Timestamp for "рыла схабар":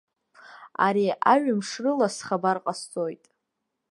1.83-2.57